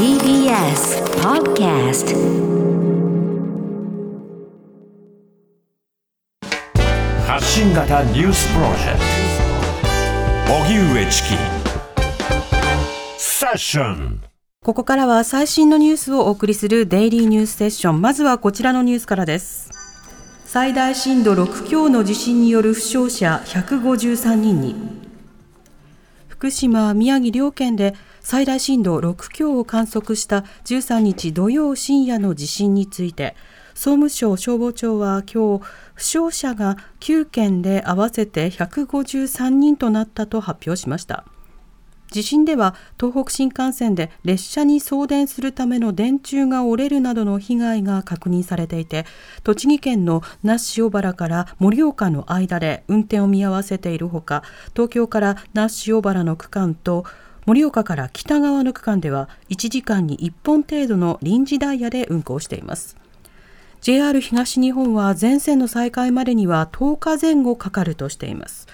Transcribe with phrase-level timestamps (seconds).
[0.00, 2.16] TBS Podcast
[7.26, 9.00] 発信型ニュースプロジェク
[10.48, 11.28] ト荻上チキ
[13.18, 14.22] セッション
[14.64, 18.00] ここからは最新のニュースをお送りするデイリーニュースセッション。
[18.00, 19.68] まずはこちらのニュースからです。
[20.46, 25.09] 最大震度6強の地震による負傷者153人に。
[26.40, 33.36] 福島、宮城両県で最大震度6強を観測した13日土曜深夜の地震について、
[33.74, 41.26] 総務省消防庁は今日、負傷者が9県で合わせて153人となったと発表しました。
[42.10, 49.06] 地震では東北新幹線で列車に送電するための電柱が折れるなどの被害が確認されていて
[49.44, 54.42] 栃木県の那須塩原から盛岡の間で運転を見合わせているほか
[54.72, 57.04] 東京から那須塩原の区間と
[57.46, 62.96] 盛岡から北側の区間では1時間に1本程度の臨時ダイヤで運行しています。
[63.80, 68.68] JR 東日本は全線の再開までには10日前後かかるとしています。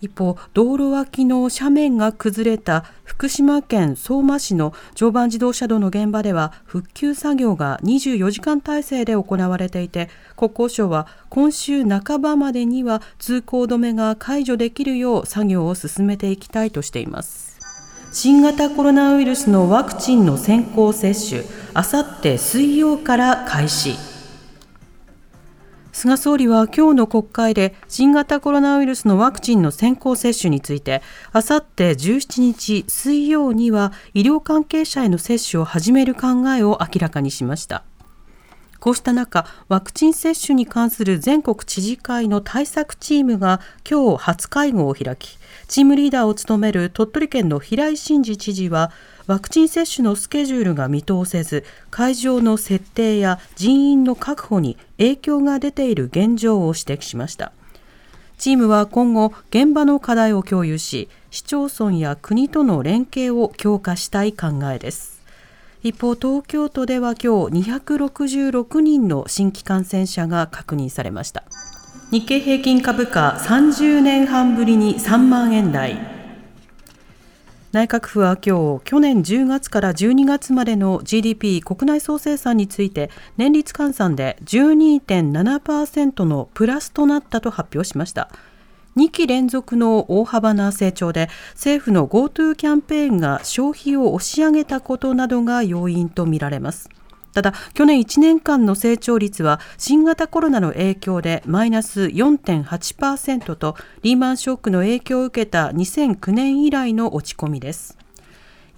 [0.00, 17.46] 一方、道路脇の斜面が崩れた福島県相馬市の常磐自動車道の現場では復旧作業が24時間体制で行われていて国交省は今週半ばまでには通行止めが解除できるよう作業を進めていきたいとしています。
[18.12, 21.42] 新型コロナウイルスのワクチンの先行接種
[21.74, 24.15] あさって水曜から開始。
[25.96, 31.00] 菅総理は今日の国会で新型コロナウイルスのワクチンの先行接種について
[31.32, 37.82] あさって17日水曜には医療関係者への接種を始める考えを明らかにしました。
[38.78, 48.92] こうした中ワクチン接種に関する全国知事会の対策チームが今日初会合を開きチームリーダーを務める鳥取県の平井真二知事は
[49.26, 57.52] ワクチン接種のスケジュールが見通せず会場の設定や人員の確保に影響が出ている現状を指摘しました。
[58.38, 65.20] チームは今後現場の課題を共有し市町村や国との連携を強化したい考えです。
[65.82, 71.44] 一方東京都では今日266人の新規感染者が確認されました。
[72.12, 75.98] 日経平均株価30年半ぶりに3万円台
[77.72, 88.30] 内閣府は今日去年10月から12月までの GDP 国内総生産について年率換算で12.7%のプラスとなったと発表しました。
[88.96, 96.88] 2期連続の大幅な成長で政府の GoTo キャンペーンが消費を押し上げたことなどが要因とみられます。
[97.36, 107.98] ただ去年1年間の成長率は新型コロナの影響でマイナス4.8%とリーマンショックの影響を受けた2009年以来の落ち込みです。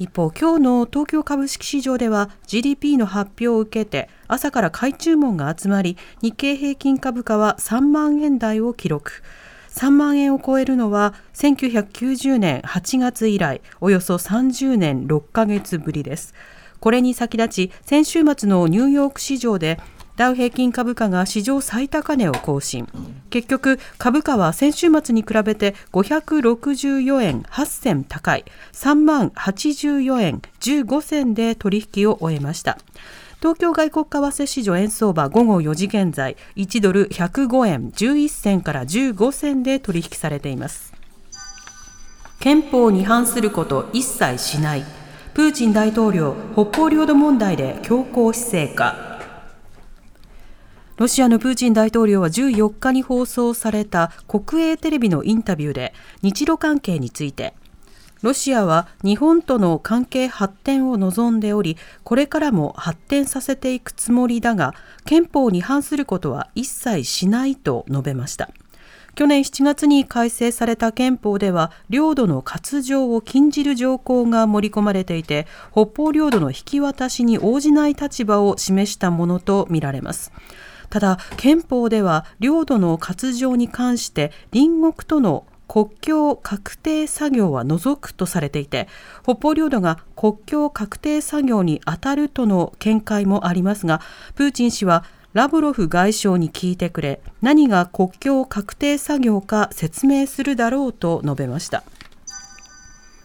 [0.00, 9.22] 一方今日の東京株式市場では GDP の発表を受けて朝から買い注文が集まり日経平均株価は3万円台を記録。
[9.68, 16.34] 3万円を超えるのは1990年8月以来およそ30年6ヶ月ぶりです。
[16.80, 19.78] これに先立ち先週末のニューヨーク市場で
[20.16, 22.88] ダウ平均株価が史上最高値を更新。
[23.30, 28.44] 結局株価は先週末に比べて564円8銭高い。
[28.72, 32.78] 3万84円15銭で取引を終えました。
[33.40, 40.92] 東京外国為替市場円相場午後4時現在1ドル105円11銭から15銭で取引されています。
[42.40, 44.84] 憲法に反すること一切しない。
[45.38, 49.20] プーチン大統領北方領土問題で強硬姿勢か。
[50.96, 57.54] ロシアのプーチン大統領は14日に放送された国営テレビのインタビューで日露関係について。
[58.20, 64.74] ロシアは日本との関係発展を望んでおりこれからも発展させていくつもりだが
[65.04, 68.50] 憲法に反することは一切しないと述べました。
[69.18, 80.30] 去年7月に改正された憲法では領土の割譲を禁じる条項が盛り込まれていて北方領土の引き渡しに応じない立場を示したものとみられます。
[80.88, 88.86] ただ憲法では領土の割譲に関して隣国との国境確定作業は除くとされていて
[89.24, 94.00] 北方領土が国境確定作業に当たるとの見解もありますが
[94.36, 95.04] プーチン氏は
[95.34, 101.84] ラブロフ外相に聞いてくれ何が国境確定作業か説明するだろうと述べました。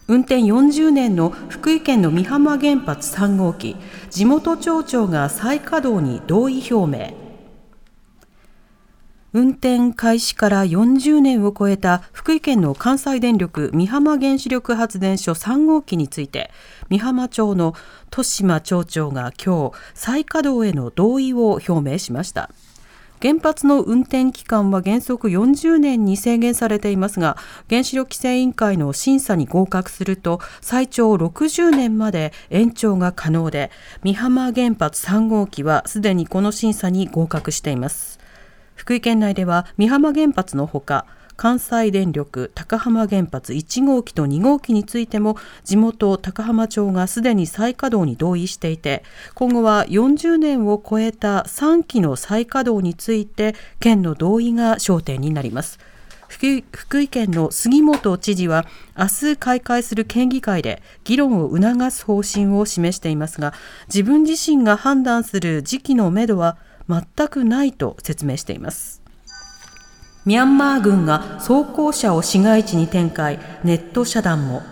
[0.06, 3.74] 運転40年の福井県の美浜原発3号機
[4.10, 7.23] 地元町長が再稼働に同意表明。
[9.34, 16.52] 運転開始から40年を超えた福井県の関西電力美浜原子力発電所3号機について
[16.88, 22.48] 美浜町の豊島町長が今日再稼働への同意を表明しました。
[23.20, 27.38] 原発の運転期間は原則40年に制限されていますが
[27.70, 33.70] 原子力規制委員会の審査に合格すると最長60年まで延長が可能で
[34.02, 38.13] 美浜原発3号機はすでにこの審査に合格しています。
[38.74, 41.06] 福井県内では美浜原発のほか
[41.36, 49.02] 関西電力高浜原発1号機と2号機についても地元高浜町がすでに再稼働に同意していて
[49.34, 55.78] 今後は40年を超えた3機の再稼働について県の同意が焦点になります。
[56.28, 58.66] 福井県の杉本知事は
[58.98, 63.54] 明日開会する県議会で議論を促す方針を示していますが
[63.86, 66.56] 自分自身が判断する時期のめどは
[66.88, 69.04] 全くないと説明しています
[70.24, 74.62] ミャンマー軍が装甲車を市街地に展開、ネット遮断も。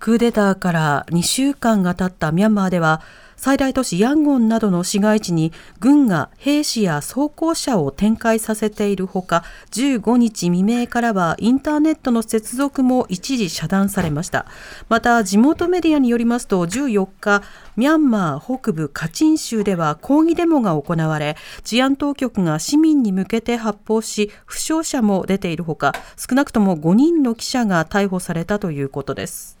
[0.00, 3.02] クーデターから2週間が経ったミャンマーでは、
[3.38, 14.46] 最大都市ヤンゴンなどの市街地に軍が兵士や装甲車を展開させているほか15日未明からはインターネットの接続も一時遮断されました。
[14.88, 17.42] また地元メディアによりますと14日
[17.76, 29.58] ミャンマー北部カチン州では抗議デモが行われ治安当局が市民に向けて発砲し負傷者も出ているほか少なくとも5人の記者が逮捕されたということです。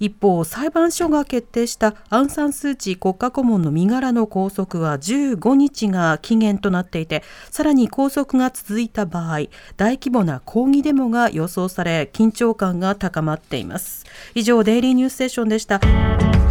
[0.00, 9.40] 一方裁判所が決定したアン・サン・スー・チー国家顧問の身柄の拘束は15日が期限となっていてさらに拘束が続いた場合
[9.76, 14.06] 大規模な抗議デモが予想され緊張感が高まっています。
[14.34, 15.80] 以上デイリーニュースステーションでした。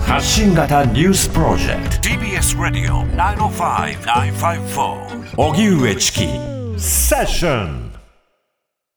[0.06, 1.96] 発信型ニュースプロジェクト。
[2.10, 6.28] TBS ラディオ905-954おぎゅうえちき
[6.78, 7.87] セッション